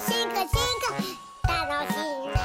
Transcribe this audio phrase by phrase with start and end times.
[0.00, 0.48] 進化進
[1.42, 1.98] 化楽しい
[2.28, 2.40] な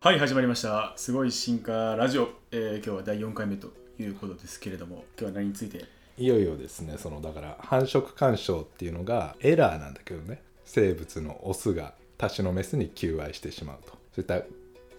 [0.00, 0.94] はい始まりました。
[0.96, 5.84] すごい進化ラジオ、えー今日は第4回目ということですけれども今日は何について？
[6.16, 10.42] いよいよですねそのだから繁殖干渉っていうのがエラーなんだけどね。
[10.64, 13.90] 生物のオスが他種のメスに求愛してしまうと。
[13.90, 14.40] そういった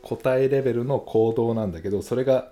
[0.03, 2.51] 個体レベルの行動なんだけどそれが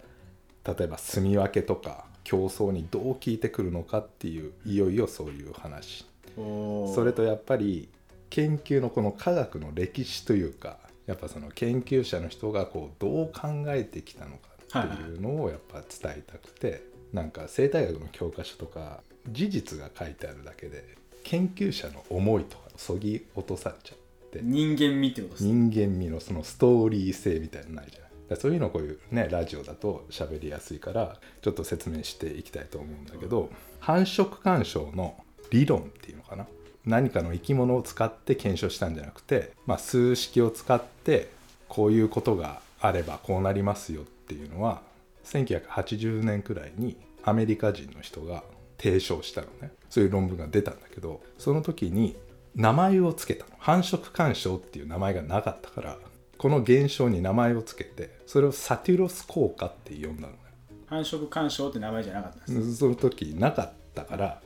[0.65, 6.05] 例えば住み分けとか競争にどう効いてくるのかっていういよいよそういう話。
[6.35, 7.89] それとやっぱり
[8.29, 14.49] 研究のこの科学の歴史というかやっぱその研究者の人がこうどう考えてきたのか
[14.85, 23.97] っていうのをやっぱ伝えたくて、なんか生態学の教科書とか事実が書いてあるだけで研究者の思いとかそぎ落とされちゃっ
[24.31, 25.51] て人間味ってことですね。
[25.51, 35.15] 人間味のそのストーリー性みたいなのないじゃないそういうのこういうねラジオだと喋りやすいからちょっと説明していきたいと思うんだけど繁殖干渉の
[35.51, 36.47] 理論っていうのかな？
[36.85, 41.29] 何かの生き物を使って検証したんじゃなくて、まあ、数式を使って
[41.69, 44.81] こういうことがあればこうなりますよっていうのは
[45.23, 48.43] 1980年くらいにアメリカ人の人が
[48.77, 49.71] 提唱したのね。
[49.89, 52.17] そういう論文が出たんだけどその時に
[52.55, 53.55] 名前を付けたの。
[53.59, 55.97] 繁殖干渉っていう名前がなかったから
[56.37, 60.37] この現象に名前を付けてそれをサティロス効果って呼んだのね。
[60.87, 64.41] 繁殖干渉って名前じゃなかったです、その時なかったから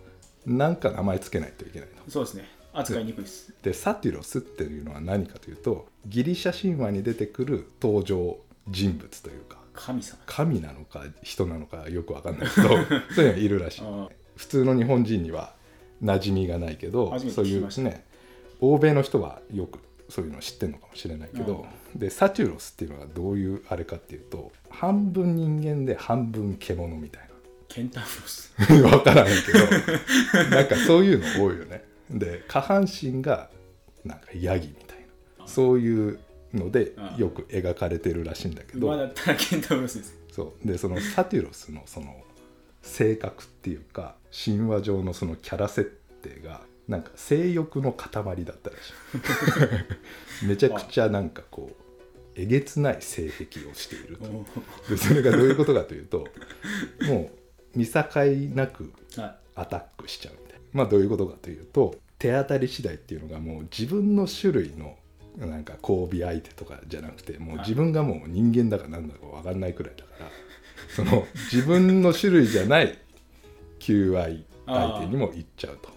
[0.46, 2.46] 何か名前つけないといけないのそうですね。
[2.74, 3.54] 扱いにくいです。
[3.64, 8.38] でサティロスっていうのは何かというとギリシャ神話に出てくる登場
[8.70, 10.20] 人物というか神様。
[10.26, 12.70] 神なのか人なのかよくわかんないけど
[13.14, 13.82] そういうのがいるらしい。
[13.84, 15.54] あ普通の日本人には
[16.04, 18.06] 馴染みがないけどそういうね
[18.60, 19.80] 欧米の人はよく
[20.10, 27.28] そういうの知ってるのかもしれないけど、でサティロスっていうのがどういうあれかっていうと半分人間で半分獣みたい
[27.68, 28.54] ケンタウロス。
[28.58, 31.84] な分からないけどなんかそういうの多いよね。
[32.10, 33.50] で下半身が
[34.06, 35.00] なんかヤギみたい
[35.40, 35.48] な。
[35.48, 36.20] そういう
[36.54, 37.16] のであ。
[37.18, 38.88] よく描かれてるらしいんだけど。
[38.88, 40.18] 馬だったらケンタウロスです。
[40.32, 40.68] そう。
[40.68, 42.24] でそのサティロスのその
[42.82, 48.12] 性格っていうか神話上のそのキャラ設定がなんか性欲の塊
[48.46, 48.90] だったらし
[50.44, 51.84] い めちゃくちゃなんかこう
[52.36, 54.26] えげつない性癖をしていると。
[54.26, 54.46] お
[54.90, 56.28] でそれがどういうことかというと
[57.08, 57.32] も
[57.76, 58.04] う見境
[58.54, 58.94] なく
[59.56, 60.60] アタックしちゃうみたいな。
[60.74, 64.98] まあどういうことかというと手当たり次第っていうのがもう自分の種類の
[65.38, 70.32] なんか交尾相手とかじゃなくてもう自分がもう人間だか何だか分かんないくらいだから
[70.96, 72.98] その自分の種類じゃない
[73.80, 75.90] 求愛相手にも行っちゃうと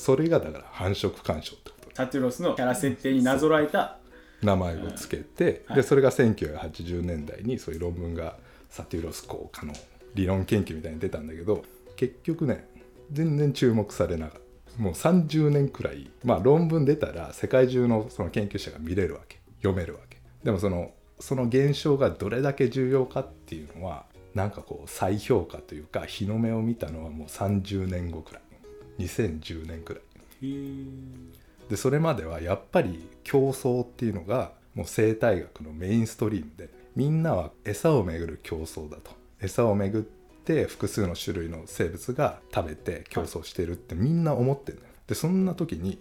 [0.00, 1.94] それがだから繁殖干渉ってこと。
[1.94, 3.98] サティロスのキャラ設定になぞらえた。
[4.42, 5.76] 名前をつけて、はい。
[5.76, 8.38] でそれが1980年代にそういう論文が
[8.70, 9.74] サティロス効果の
[10.14, 11.64] 理論研究みたいに出たんだけど
[11.96, 12.66] 結局ね
[13.12, 14.40] 全然注目されなかっ
[14.74, 14.82] た。
[14.82, 19.38] もう30年くらいまあ論文出たら世界中のその研究者が見れるわけ。
[19.58, 20.16] 読めるわけ。
[20.42, 28.42] でもそのその現象がどれだけ重要かっていうのはなんかこう再評価というか日の目を見たのはもう30年後くらい
[29.04, 30.02] 2010年くらい。
[31.68, 39.12] でそれまではやっぱり競争っていうのがもう生態学のメインストリームでみんなは餌をめぐる競争だと。
[39.40, 44.90] 餌をめぐって複数の種類の生物が食べて競争してるってみんな思ってるのよ。
[45.06, 45.98] でそんな時にい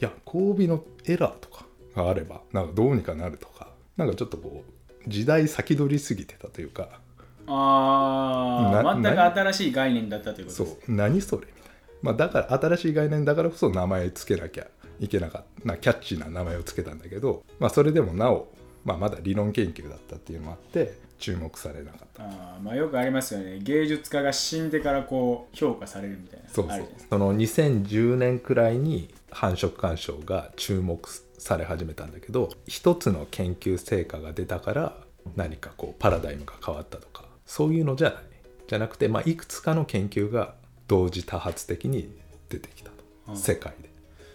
[0.00, 7.00] や交尾のエラーとかがあればなんかどうにかなるとかなんかちょっとこう時代先取りすぎてたというか
[7.46, 11.61] ああな全く新しい概念だったということそうです何それみたいな、
[12.02, 14.66] まあ、だから新しい概念だからこそ名前つけなきゃ
[15.00, 18.52] いけなかったなキャッチーな名前をつけたんだけど、まあ、それでもなお、
[18.84, 22.24] まあ、まだ理論研究だったっていうのもあって注目されなかった。
[22.24, 23.60] あーまあよくありますよね。
[23.60, 26.86] 芸術家が死んでからこう評価されるみたいなそうそう。
[27.08, 31.08] その2010年くらいに繁殖干渉が注目
[31.38, 34.96] され始めたんだけど一つの研究成果が出たから
[35.36, 38.22] 何かこうパラダイムが変わったとかそういうのじゃない。
[38.68, 40.54] じゃなくて、まあ、いくつかの研究が
[40.88, 42.10] 同時多発的に
[42.48, 42.96] 出てきたと、
[43.28, 43.36] うん。
[43.36, 43.90] 世界で。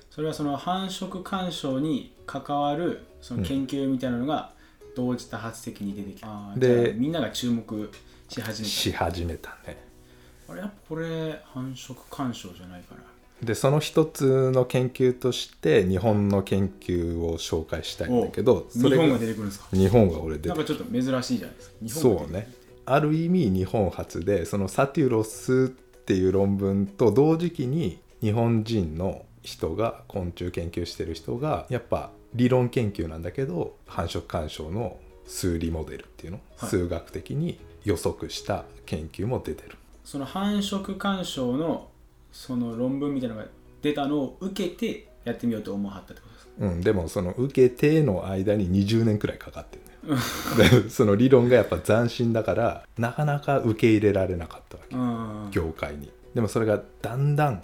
[0.09, 4.51] それはその繁殖干渉に関わるその研究みたいなのが
[4.95, 7.91] 同時多発的に出てきた、あーでみんなが注目
[8.27, 9.77] し始めし始めたね。
[10.47, 13.01] たあれやっぱこれ繁殖干渉じゃないかな。
[13.43, 19.67] でその一つの研究として日本の研究を紹介したいんだけどお日本がが出てくるんですか？
[19.71, 22.01] 日本が俺出てなんかちょっと珍しいじゃないですか。
[22.01, 22.51] そうね。
[22.87, 25.71] ある意味日本初でそのサテュロス
[26.07, 36.69] っていう論文と同時期に日本人の人が昆虫研究してる人がやっぱ理論研究なんだけど繁殖干渉の数理モデルっていうの、はい。
[36.69, 39.75] 数学的に予測した研究も出てる
[40.05, 41.89] その繁殖干渉の
[42.31, 43.47] その論文みたいなのが
[43.81, 46.51] 出たのを受けてやってみようと思わはったってことですか？
[46.59, 49.81] うん、でもその受けての間に20年くらいかかってん
[50.57, 50.81] だよ。
[50.83, 54.95] でその理論がやっぱ斬新だからなかなか受け入れられなかったわけ。
[54.95, 55.51] うん。
[55.51, 56.11] 業界に。
[56.33, 57.61] でもそれがだんだん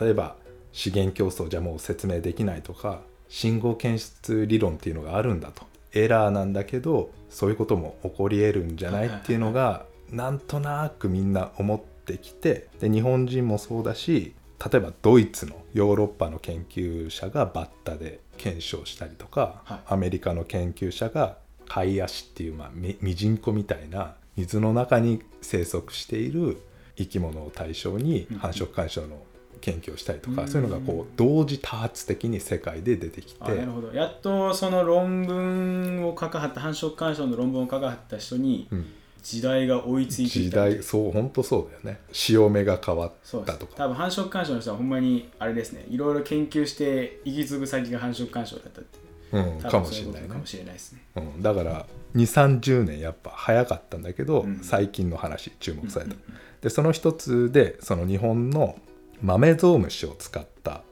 [0.00, 0.36] 例えば
[0.72, 5.64] 資源競争じゃもう説明できないとか信号検出理論っていうのがあるんだと。
[5.92, 19.78] エラーなんだけどそういうことも起こり得るんじゃないっていうのがなんとなくみんな思ってきてで日本人もそうだし例えばドイツのヨーロッパの研究者がバッタで検証したりとか、はい。
[19.86, 21.38] アメリカの研究者が
[21.68, 26.62] カイアシっていう、まあ、ミミジンコみたいな水の中に生息している
[26.96, 28.38] 生き物を対象にうん。
[28.38, 29.22] 繁殖干渉の
[29.60, 30.48] 研究をしたりとか、うん。
[30.48, 33.92] そういうのがこう同時多発的に世界で出てきてあなるほど。
[33.92, 38.86] やっとその論文を書かはった繁殖干渉の論文を書かはった人にうん
[39.26, 42.00] 時代が追いついてき時た代そう本当そうだよね。
[42.12, 43.12] 潮目が変わっ
[43.44, 43.74] たとか。
[43.74, 45.84] 多分繁殖干渉の人はほんまにあれですね。
[45.88, 48.98] いろいろ研究して行き継ぐ先が繁殖干渉だったって
[49.32, 49.40] う。
[49.40, 50.28] ん、多かもしれないね。
[50.28, 51.02] かもしれないですね。
[51.16, 58.78] うん、だから2 3 0年やっぱ早かったんだけど、うん最近の話注目された、うんうんでその一つでその日本の
[59.20, 60.82] 豆ゾウムシを使った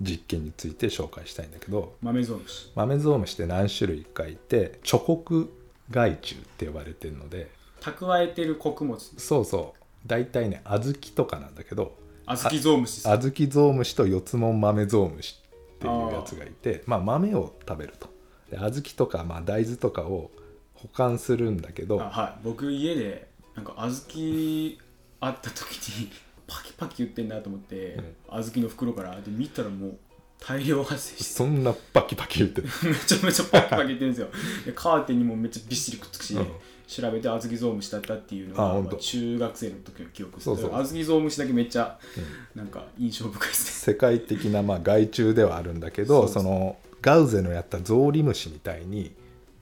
[0.00, 1.94] 実験について紹介したいんだけど。
[2.00, 5.52] 豆ゾウムシ豆ゾウムシって何種類かいてチョコク
[5.90, 7.50] 害虫って呼ばれてるので
[7.82, 8.98] 蓄えてる穀物。
[8.98, 9.82] そうそう。
[10.06, 11.96] 大体ね小豆とかなんだけど
[12.26, 15.40] 小豆ゾウムシ小豆ゾウムシと四つも豆ゾウムシ
[15.76, 18.08] っていうやつがいてまあ豆を食べると。
[18.50, 20.30] で小豆とか、まあ、大豆とかを
[20.74, 22.40] 保管するんだけどあはい。
[22.44, 24.78] 僕家でなんか小豆
[25.20, 26.10] あった時に
[26.46, 27.98] パキパキ言ってんなと思って、
[28.28, 29.14] 小豆の袋から。
[29.22, 29.98] で見たらもう
[30.38, 31.24] 大量発生して。
[31.24, 32.68] そんなパキパキ言ってる。
[32.84, 34.28] めちゃめちゃパキパキ言ってるんですよ。
[34.66, 36.46] でカーテンにもめっちゃびっしりくっつくし、うん
[36.92, 40.70] 調べて小豆ゾウムシだったっていうのがまあ中学生の時の記憶ですそうそう。
[40.70, 41.98] 小豆ゾウムシだけめっちゃ
[42.54, 49.12] なんか印象深いです世界的なまあ害虫ではあるんだけどそのガウゼのやったゾウリムシみたいに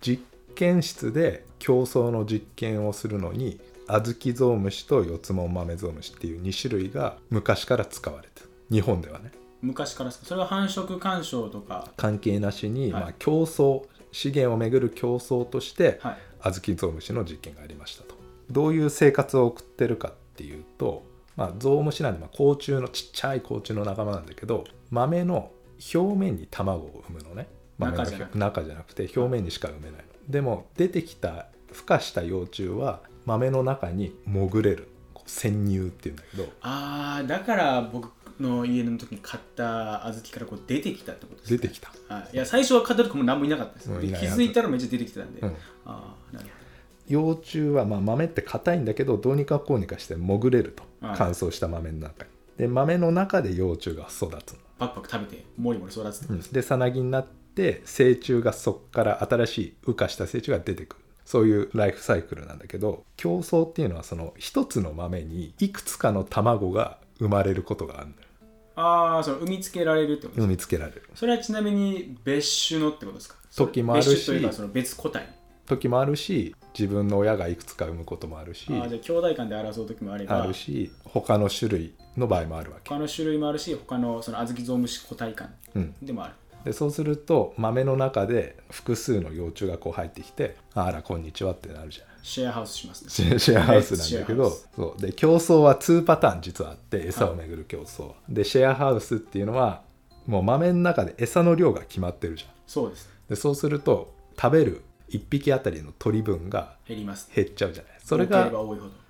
[0.00, 0.22] 実
[0.54, 8.50] 験室で競争の実験をするのに小豆ゾウムシと四つも豆ゾウムシっていう2種類が昔から使われてる。
[8.70, 9.26] 日本ではね。
[9.26, 9.32] ね
[9.62, 11.88] 昔からそれは繁殖干渉とか。
[11.96, 18.14] 関係なしに、はいまあ、競争資源をめぐる競争として、はい小豆ゾウムシの実験がありましたと。
[18.50, 21.04] どういう生活を送ってるかっていうと、
[21.36, 25.50] まあ、ゾウムシなんで、まあ、甲虫のちっちゃい甲虫の仲間なんだけど豆の
[25.94, 27.46] 表面に卵を産むのね。
[27.78, 28.38] 豆の中じゃなくて。
[28.38, 30.04] 中じゃなくて表面にしか産めないの。
[30.28, 34.88] でも出てきた孵化した幼虫は豆の中に潜れる。
[35.26, 36.48] 潜入っていうんだけど。
[36.60, 38.10] あーだから僕
[38.40, 41.58] の家の時に買った小豆からこう出てきたってことですね。
[41.58, 44.00] 出てきた、はい、いや最初は買った時も何もいなかったです、うん。
[44.00, 45.48] 気づいたらめっちゃ出てきてたんで、うん
[45.86, 46.52] ああなるほ
[47.08, 50.84] 幼虫はまあ豆って硬いんだけどどうにかこうにかして潜れると。
[51.04, 51.16] はい。
[51.18, 52.30] 乾燥した豆の中に。
[52.56, 61.02] で豆の中で幼虫が育つパクパク食べてもりもり育つってことでさなぎになって成虫がそこから新しい羽化した成虫が出てくる。
[61.24, 68.18] そういうライフサイクルなんだけど競争っていうのはその一つの豆にいくつかの卵が生まれることがあるのよ
[68.76, 71.02] ああその産みつけられるってことですか、産みつけられる。
[71.14, 73.36] それはちなみに別種のってことですか？
[73.54, 75.28] 時もあるし別種というかその別個体
[75.66, 86.34] 時もあるし自分の親がいくつか産むこともあるしあーじゃあ兄弟間で争う時もあればあるし他の種類の場合もあるわけ、他の種類もあるし他のその小豆ゾウムシ個体間うん、でもある。
[86.64, 93.38] でそうすると豆の中で複数の幼虫がこう入ってきて「あらこんにちは」ってなるじゃないシェアハウスしますね。
[93.38, 94.68] シェアハウスなんだけどス。
[94.74, 95.00] そう。
[95.00, 98.08] で競争は2パターン実はあって餌をめぐる競争。
[98.08, 99.82] は、でシェアハウスっていうのは
[100.26, 102.50] もう豆の中で餌の量が決まってるじゃん。
[102.66, 103.08] そうです。
[103.28, 107.30] でそうすると食べる1匹あたりの鳥分が減ります。
[107.34, 107.92] 減っちゃうじゃない。
[108.04, 108.50] それが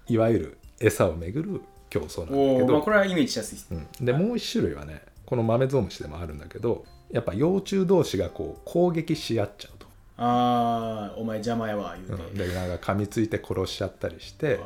[0.09, 3.59] いわゆる餌をめぐる競争なんだおお、まあ、けどこれはイメージしやすい。
[3.59, 9.79] です、うん、でもう一種類はねこの豆ゾウムシでもあるんだけどやっぱ幼虫同士がこう攻撃し合っちゃう。
[9.79, 9.80] と、
[10.23, 14.61] ああお前邪魔やわ言ううん、て、でなんか噛みついて殺しちゃったりして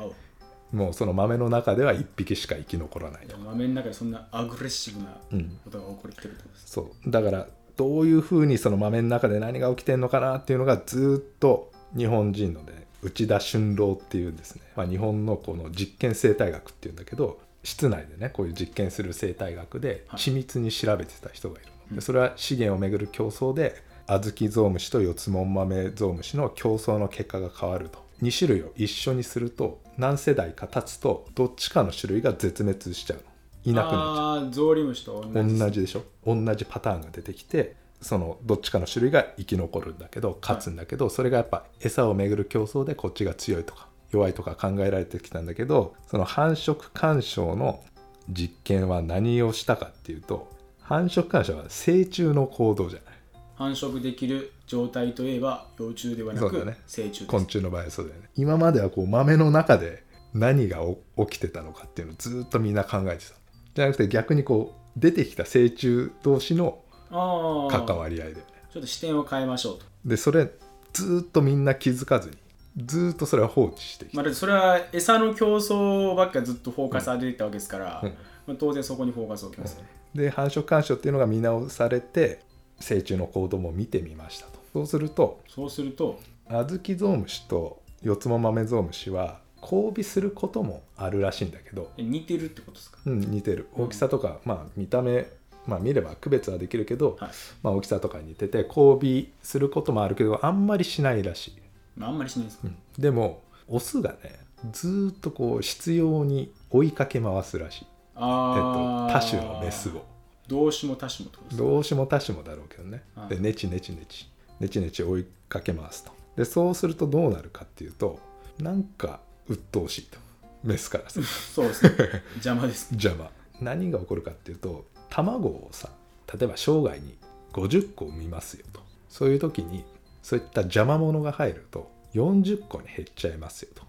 [0.72, 5.58] もうその豆の中では1匹しか生き残らない豆の中でそんなアグレッシブなうん。
[5.64, 7.10] ことが起こってるってことです、そう。
[7.10, 7.46] だから
[7.76, 20.20] どういうふうにその豆の中で何が起きてるのかなっていうのがずーっと日本人のね内田俊郎っていうんですね、まあ、日本のこの実験生態学っていうんだけど室内でねこういう実験する生態学ではい。
[20.20, 33.22] 緻密に調べてた人がいるの、でそれは資源をめぐる競争で小豆ゾウムシと四つもん豆ゾウムシの競争の結果が変わると2種類を一緒にすると何世代か経つとどっちかの種類が絶滅しちゃうの
[33.64, 34.00] いなくなっちゃ
[34.44, 47.82] うあゾウリムシと同じ同じでしょ同じパターンが出てきてそのどっちかの種類が生き残るんだけど勝つんだけど、それがやっぱ餌をめぐる競争でこっちが強いとか弱いとか考えられてきたんだけどその繁殖干渉の
[48.28, 50.50] 実験は何をしたかっていうと
[50.82, 53.13] 繁殖干渉は成虫の行動じゃない
[53.56, 56.78] 繁殖できる状態といえば幼虫ではなくそうだね。
[56.86, 57.26] 成虫です。
[57.26, 58.28] 昆虫の場合はそうだよね。
[58.36, 63.34] 今まではこう豆の中で何がお起きてたのかっていうのをずっとみんな考えてた。
[63.74, 66.78] じゃなくて逆にこう出てきた成虫同士の
[67.10, 69.84] ああ関わり合いだよねちょっと視点を変えましょうと。
[70.04, 70.50] でそれ
[70.92, 72.36] ずっとみんな気づかずに
[72.76, 78.14] ずっとそれは放置してきた、まあ、だってそれは餌の競争ばっかずっとフォーカスされていたわけですから、うん。
[78.46, 82.40] まあ、当然そこにフォーカスを置きますよね、で繁殖干渉っていうのが見直されて
[82.80, 84.58] 成虫の行動も見てみましたと。
[84.72, 92.98] そうするとそうするとアズキゾウムシとヨツモマメゾウムシは交尾することもあるらしいんだけど、え似てるってことですか？
[93.06, 93.68] うん、似てる。
[93.74, 95.26] 大きさとか、まあ見た目
[95.66, 97.30] まあ見れば区別はできるけど、はい、
[97.62, 101.54] まあ、大きさとかに似てて交尾することもあるけどあんまりしないらしい、
[101.96, 102.76] まあ、あんまりしないですか、うん。
[102.98, 104.38] でもオスがね
[104.72, 110.04] ずーっとこう執拗に追いかけ回すらしい、えっと、多種のメスを
[110.48, 113.02] 同種も多種もってことですかどうしも多種もだろうけどね。
[113.14, 114.28] はいでネチネチネチ
[114.60, 116.12] ネチネチ追いかけますと。
[116.36, 118.18] でそうするとどうなるかっていうと
[118.58, 120.18] なんか鬱陶しいと。
[120.62, 121.30] メスからすると。
[121.30, 121.90] そうですね。
[122.34, 123.30] 邪魔です 邪魔。
[123.60, 125.90] 何が起こるかっていうと卵をさ
[126.32, 127.16] 例えば生涯に
[127.52, 128.80] 50個産みますよと。
[129.08, 129.84] そういう時に
[130.22, 133.82] そういった邪魔者が入ると40個に減っちゃいますよと。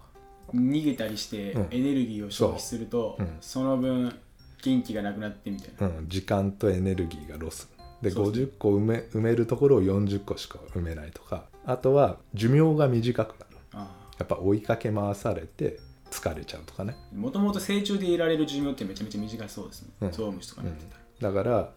[0.54, 1.68] 逃げたりしてうん。
[1.70, 3.26] エネルギーを消費すると、そう。
[3.26, 3.36] うん。
[3.40, 4.18] その分
[4.66, 7.68] 元気がなくなってみたいな、うん、時間とエネルギーがロス。
[8.02, 11.44] でそうですね50個埋め埋めるところを40個しか埋めないとか。
[11.64, 13.56] あとは寿命が短くなる。
[13.72, 15.78] あやっぱ追いかけ回されて
[16.10, 16.96] 疲れちゃうとかね。
[17.14, 20.10] もともと成虫でいられる寿命ってめちゃめちゃ短そうですね、うん。
[20.12, 20.84] ゾウムシとかになって
[21.20, 21.70] たら、だから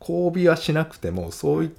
[0.00, 1.70] 交尾はしなくてもそういっ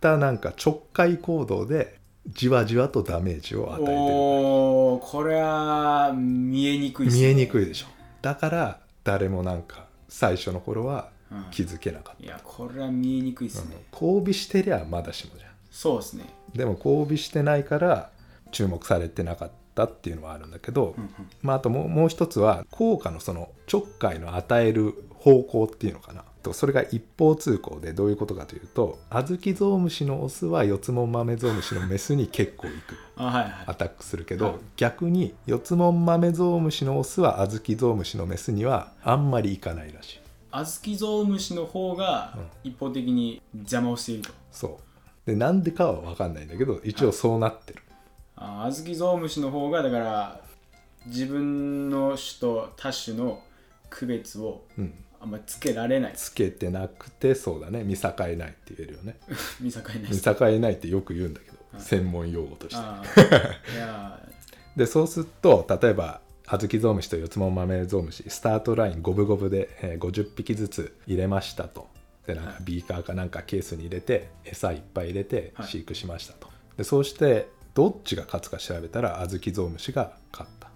[0.00, 3.98] たなんかちょっかい行動でじわじわとダメージを与えてる。
[3.98, 7.86] おおこれは見えにくいです見ねえにくいでしょ。
[8.22, 11.44] だから誰もなんか最初の頃はうん。
[11.50, 14.06] 気づけなかっいやこれは見えにくいでた、すね、うん。
[14.18, 15.50] 交尾してりゃまだしもじゃん。
[15.70, 16.24] そうですね。
[16.54, 18.10] でも交尾してないから
[18.50, 21.10] 注目されてなかったっていうのはあるんだけど、うんうん。
[21.42, 32.96] まあ、あともうもう一つは効果のそのちょっかいの与える方向っていうのかなとそれが一方通行でどういうことかというとアズキゾウムシのオスはヨツモンマメゾウムシのメスに結構行く。
[33.16, 33.52] あはいはい。
[33.66, 34.54] アタックするけど、はい。
[34.76, 40.20] 逆にヨツモンマメゾウムシのオスはアズキゾウムシのメスにはあんまり行かないらしい。
[40.50, 44.88] アズキゾウムシの方が一方的に邪魔をしていると、そう。
[45.30, 47.82] でなんでかは分かんないんだけど一応そうなってる、
[48.34, 50.40] あアズキゾウムシの方がだから
[51.04, 53.42] 自分の種と他種の
[53.90, 56.12] 区別をうん、あんまりつけられない。
[56.14, 57.82] つけてなくてそうだね。
[57.84, 59.16] 見境ないって言えるよね。
[59.60, 59.98] 見境ない。
[60.00, 62.82] で見す境ないってよく言うんだけど、専門用語として。
[64.76, 71.88] でそうすると例えば小豆ゾウムシと四つも豆ゾウムシスタートライン五分五分で、えー50匹ずつ入れましたと。
[72.26, 72.62] でなんかはい。
[72.64, 75.66] ビーカーかなんかケースに入れて餌いっぱい入れてはい。
[75.66, 80.68] 飼育しましたと、でそうしてどっちが勝つか調べたら小豆ゾウムシが勝った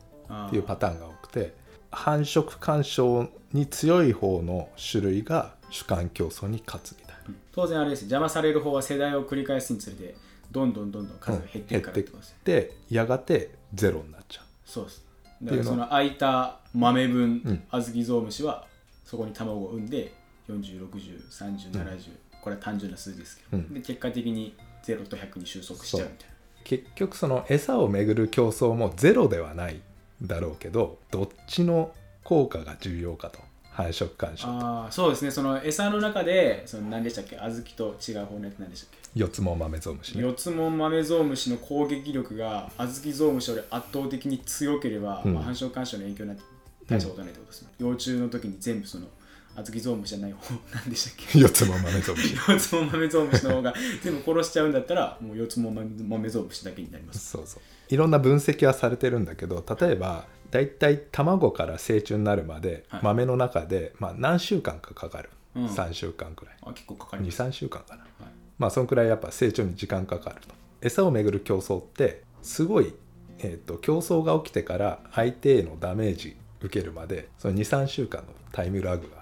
[0.47, 1.55] っていうパターンが多くて
[1.93, 7.35] 繁殖干渉に強い方の種類が主観競争に勝つみたいな。
[7.53, 10.15] 当然あれです邪魔される方は世代を繰り返すにつれて
[10.51, 14.45] どんどんどんどん数が減っていくからってことですね、でやがてゼロになっちゃう。
[14.65, 15.05] そうです。
[15.43, 17.63] だからその空いた豆分、うん。
[17.71, 18.67] 小豆ゾウムシは
[19.05, 20.13] そこに卵を産んで
[20.49, 23.75] 40603070、これは単純な数字ですけど、うん。
[23.75, 26.35] で結果的に0と100に収束しちゃうみたいな。
[26.65, 29.81] 結局その餌をめぐる競争もゼロではない
[30.23, 31.93] だろうけどどっちの
[32.25, 33.39] 効果が重要かと。
[33.75, 35.31] 繁殖干渉とああそうですね。
[35.31, 37.37] その餌の中でその何でしたっけ？
[37.37, 38.99] 小豆と違う方のやつ何でしたっけ？
[39.19, 40.23] 四つも豆ゾウムシね。
[40.23, 45.33] 四つも豆ゾウムシの攻撃力が小豆ゾウムシより圧倒的に強ければ、うん。
[45.33, 46.43] まあ、繁殖干渉の影響になって
[46.87, 49.07] 大したことないってことですね、幼虫の時に全部その
[49.57, 51.39] 小豆ゾウムシじゃない方何でしたっけ？
[51.39, 52.35] 四つも豆ゾウムシ。
[52.49, 57.31] 四つも豆ゾウムシの方が全部殺しちゃうんだったらもう四つも豆ゾウムシだけになります。
[57.31, 57.63] そうそう。
[57.89, 63.01] いろんな分析はされてるんだけど例えばだいたい卵から成虫になるまではい。
[63.03, 65.67] 豆の中で、まあ、何週間かかかる、うん。
[65.67, 66.57] 3週間くらい。
[66.63, 68.03] あ結構かかります、23週間かな。
[68.03, 68.11] はい。
[68.59, 70.55] まあそのくらいやっぱ成長に時間かかると。
[70.81, 72.95] 餌をめぐる競争ってすごい、
[73.39, 79.22] えー、と競争が起きてから相手へのダメージ受けるまでその23週間のタイムラグが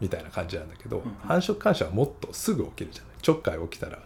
[0.00, 3.12] みたいな感じなんだけど、繁殖干渉はもっとすぐ起きるじゃない？
[3.22, 3.98] ちょっかい起きたら、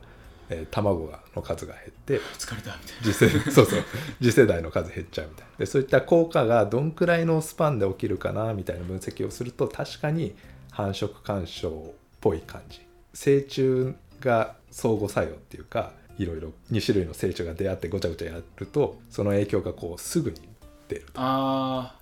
[0.51, 3.83] えー卵がの数が減って 疲れたみたい次世そうそう。
[4.21, 5.59] 次世代の数減っちゃうみたいな。
[5.59, 10.35] でそういった効果がどんくらいのスパンで起きるかなみたいな分析をすると確かに
[10.71, 12.81] 繁殖干渉っぽい感じ。
[13.15, 20.37] 成虫が相互作用っていうかいろいろ2種類の成虫が出会ってごちゃごちゃやるとその影響がこうすぐに
[20.89, 21.97] 出るなあ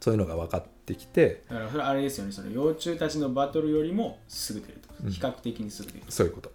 [0.00, 2.32] そういうのが分かっってきてだからそれあれですよね。
[2.32, 4.18] その幼虫たちのバトルよりも
[4.50, 6.04] 優れてると、比較的に優れてる。
[6.08, 6.50] そういうこと。
[6.50, 6.52] っ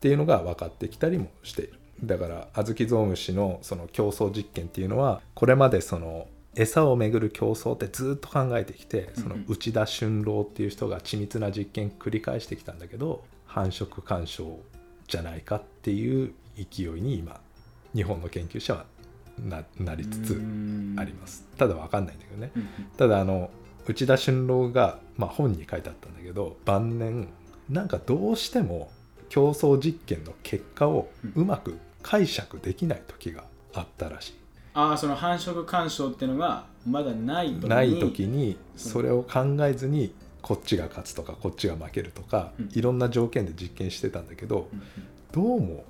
[0.00, 1.74] ていうのが分かってきたりもしている。
[2.02, 9.46] だから小豆ゾウムシのその競争実験っていうのはこれまでその餌をめぐる競争ってずっと考えてきてそのうんうん。
[9.48, 14.58] 内田俊郎っていう人が緻密な実験繰り返してきたんだけど繁殖干渉
[15.08, 17.40] じゃないかっていう勢いに今
[17.94, 18.84] 日本の研究者は
[19.44, 20.32] ななりつつ
[20.96, 21.46] あります。
[21.56, 22.50] ただ分かんないんだけどね。
[22.56, 22.68] うんうん。
[22.96, 23.50] ただあの
[23.86, 27.28] 内田俊郎が、まあ、本に書いてあったんだけど晩年
[27.70, 28.90] なんかどうしても
[29.28, 34.34] 競争実験の結果をうまく解釈できない時があったらしい。
[34.74, 42.70] ああその繁殖干渉っていうのがまだない時にない時にそれを考えずにこっちが勝つとかこっちが負けるとか、うん。
[42.72, 44.84] いろんな条件で実験してたんだけどうんうん。
[45.32, 45.84] どうも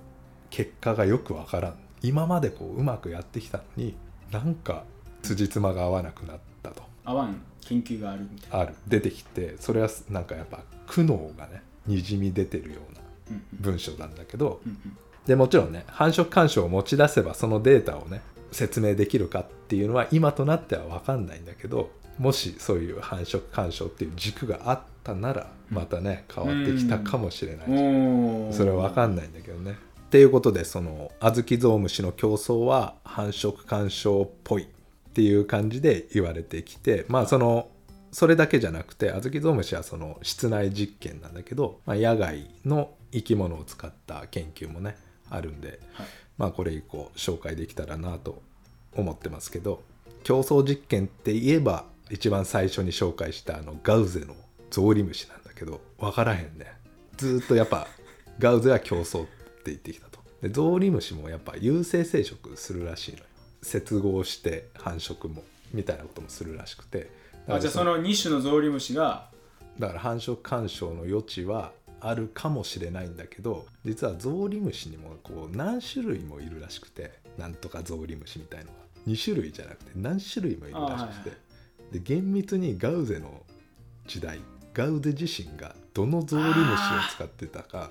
[0.51, 3.95] 結果がよくわからん今までこううまくやってきたのに
[4.31, 4.85] なんか
[5.23, 6.83] 辻褄が合わなくなったと。
[7.05, 8.59] 合わん研究があるみたいな。
[8.61, 8.75] ある。
[8.87, 13.01] 出てきてそれはなんかやっぱ苦悩がねにじみ出てるような
[13.31, 13.43] うんうん。
[13.61, 14.97] 文章なんだけどうんうん。
[15.27, 28.53] でもちろんね繁殖干渉を持ち出せばそのデータをね説明できるかっていうのは今となっては分かんないんだけどもしそういう繁殖干渉っていう軸があったならまたね変わってきたかもしれないしおー。
[28.53, 29.77] それは分かんないんだけどね。
[30.09, 34.67] っていうことでその小豆ゾウムシの競争は繁殖干渉っぽいっ
[35.13, 37.69] ていう感じで言われてきてまあその
[38.11, 44.97] それだけじゃなくて小豆ゾウムシはその室内実験なんだけど、まあ、野外の生き物を使った研究もね
[45.29, 46.07] あるんで、はい。
[46.39, 48.43] まあこれ以降紹介できたらなと
[48.95, 49.83] 思ってますけど
[50.25, 54.35] 競争実験って言えば一番最初に紹介したあのガウゼの
[54.71, 56.73] ゾウリムシなんだけど分からへんね。
[57.19, 57.89] ずーっとやっぱ
[58.39, 60.19] ガウゼは競争って言ってきたと。
[60.43, 63.25] でゾウリムシもやっぱ有性生殖するらしいのよ。
[63.63, 67.11] 接合して繁殖もみたいなこともするらしくて。
[67.49, 69.31] あじゃあその2種のゾウリムシが
[69.79, 78.73] だから繁殖干渉の余地はあるかもしれないんだけど実はゾウリムシにもこう何種類もいるらしくてなんとかゾウリムシみたいのが
[79.07, 81.37] 2種類じゃなくて何種類もいるらしくて、
[81.93, 83.43] で厳密にガウゼの
[84.07, 84.41] 時代
[84.75, 86.67] ガウゼ自身がどのゾウリムシを
[87.15, 87.91] 使ってたか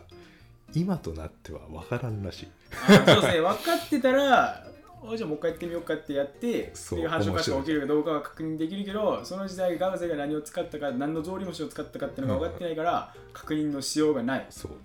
[0.74, 2.48] 今となっては分からんらしい。
[2.72, 3.42] あそうですね。
[3.42, 4.64] 分かってたら
[5.04, 14.46] おじゃあもう一回やってみようかってやってそうっていう繁殖干渉が起きるかどうかは確認できるけどその時代ガウゼが何を使ったか何のゾウリムシを使ったかっていうのが分かってないから、確認のしようがない。
[14.50, 14.72] そう。
[14.72, 14.76] っ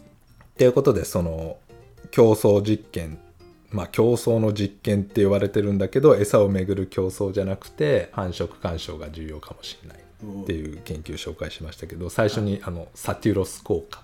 [0.55, 1.57] ていうことでその
[2.11, 3.19] 競争実験
[3.71, 14.03] まあ競争の実験って言われてるんだけど餌をめぐる競争じゃなくて繁殖干渉が重要かもしれないっていう研究を紹介しましたけど最初にあのサテュロス効果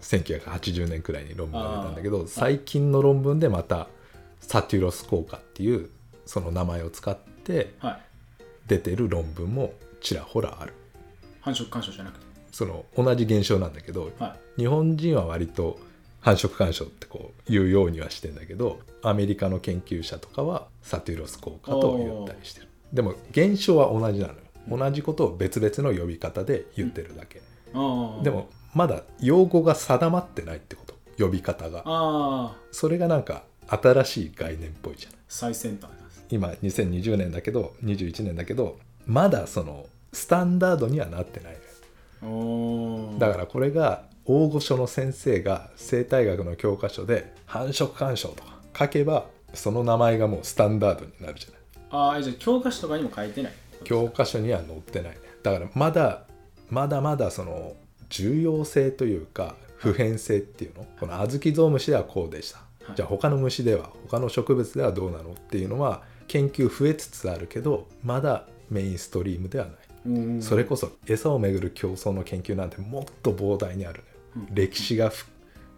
[0.00, 3.88] 1980年くらいに論文が出たんだけど最近の論文でまた
[4.40, 5.90] サテュロス効果っていう
[6.26, 8.00] その名前を使ってはい。
[8.66, 10.74] 出てる論文もちらほらある。
[11.40, 12.26] 繁殖干渉じゃなくて？
[12.52, 14.60] その同じ現象なんだけどはい。
[14.60, 15.78] 日本人は割と
[16.20, 22.68] 繁殖干渉ってこう言うようにはしてんだけどアメリカの研究者とかはサテュロス効果と言ったりしてる。
[22.92, 24.38] でも現象は同じなのよ。
[24.68, 27.40] 同じことを別々の呼び方で言ってるだけ、
[27.72, 28.22] ああ。
[28.22, 30.94] でもまだ用語が定まってないってこと。
[31.18, 31.82] 呼び方が。
[31.84, 35.18] ああそれがなんか新しい概念っぽいじゃない。
[35.28, 35.90] 最先端
[36.30, 41.56] 今2020年だけど21年だけどまだそのスタンダードにはなってない
[43.18, 51.58] だからこれが大御所の先生が生態学の教科書で繁殖干渉とか書けばその名前がもうスタンダードになるじゃない。
[51.90, 53.52] ああじゃあ教科書とかにも書いてない
[53.84, 55.12] 教科書には載ってない。
[55.12, 56.24] ねだからまだ
[56.68, 57.74] まだまだその
[58.08, 60.86] 重要性というか普遍性っていうの？
[60.98, 62.96] この小豆ゾウムシではこうでした、はい。
[62.96, 65.30] じゃあ他の虫では他の植物ではどうなの？
[65.30, 69.74] っていうのは研究増えつつあるけどまだメインストリームではない。
[70.06, 70.42] うん。
[70.42, 74.02] それこそ餌をめぐる競争の研究なんてもっと膨大にある
[74.34, 74.54] のよ、うん。
[74.54, 75.26] 歴史がふ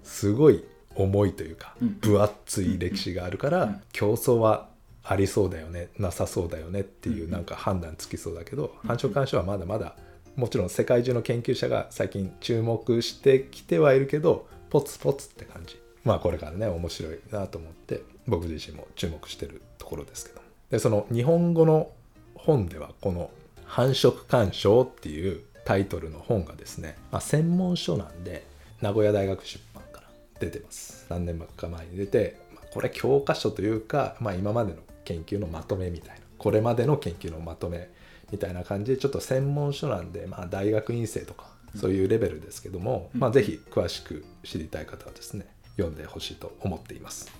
[0.03, 0.65] すごい
[0.95, 1.99] 重いというか、うん。
[2.01, 3.81] 分厚い歴史があるから、うん。
[3.93, 4.69] 競争は
[5.03, 7.31] ありそうだよねなさそうだよねっていううん。
[7.31, 9.97] なんか判断つきそうだけど、繁殖干渉はまだまだ
[10.37, 15.81] もちろん世界中の研究者が最近注目してきてはいるけどポツポツって感じ。
[16.05, 20.41] まあこれからね面白いなと思って僕自身も注目してるところですけど
[20.71, 21.91] でその日本語の
[22.35, 23.31] 本ではこの
[23.67, 28.45] 「繁殖干渉」っていうタイトルの本がですね、まあ、専門書なんで
[28.81, 30.09] 名古屋大学出版から
[30.41, 31.07] 出てます。
[31.11, 37.91] 何年か前に出て、まあ、これ教科書というか、まあ、今までの研究のまとめみたいなこれまでの研究のまとめ
[38.33, 47.31] みたいな感じでちょっと専門書なんで、まあ、大学院生とかそういうレベルですけども、まあ、ぜひ詳しく知りたい方はですね読んでほしいと思っています。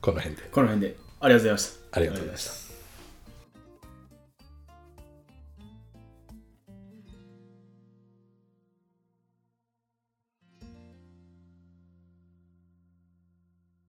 [0.00, 0.42] この辺で。
[0.52, 0.96] この辺で。
[1.20, 1.96] ありがとうございました。
[1.98, 2.65] ありがとうございました